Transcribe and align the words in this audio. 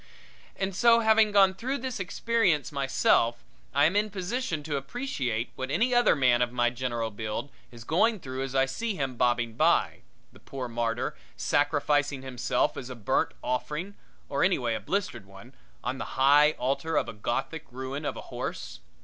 And 0.55 0.75
so, 0.75 1.01
having 1.01 1.31
gone 1.31 1.53
through 1.53 1.77
this 1.77 1.99
experience 1.99 2.71
myself, 2.71 3.43
I 3.71 3.85
am 3.85 3.95
in 3.95 4.09
position 4.09 4.63
to 4.63 4.75
appreciate 4.75 5.51
what 5.55 5.69
any 5.69 5.93
other 5.93 6.15
man 6.15 6.41
of 6.41 6.51
my 6.51 6.71
general 6.71 7.11
build 7.11 7.51
is 7.69 7.83
going 7.83 8.19
through 8.19 8.41
as 8.41 8.55
I 8.55 8.65
see 8.65 8.95
him 8.95 9.15
bobbing 9.15 9.53
by 9.53 9.99
the 10.33 10.39
poor 10.39 10.67
martyr, 10.67 11.15
sacrificing 11.37 12.23
himself 12.23 12.77
as 12.77 12.89
a 12.89 12.95
burnt 12.95 13.33
offering, 13.43 13.93
or 14.27 14.43
anyway 14.43 14.73
a 14.73 14.79
blistered 14.79 15.27
one 15.27 15.53
on 15.83 15.99
the 15.99 16.17
high 16.17 16.53
altar 16.53 16.97
of 16.97 17.07
a 17.07 17.13
Gothic 17.13 17.65
ruin 17.69 18.03
of 18.03 18.17
a 18.17 18.21
horse. 18.21 18.79